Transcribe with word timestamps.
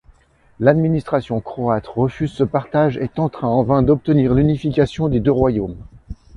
L’administration 0.59 1.41
croate 1.41 1.85
refuse 1.85 2.31
ce 2.31 2.43
partage 2.43 2.97
et 2.97 3.07
tentera 3.07 3.47
en 3.49 3.61
vain 3.61 3.83
d’obtenir 3.83 4.33
l’unification 4.33 5.09
des 5.09 5.19
deux 5.19 5.31
royaumes. 5.31 5.77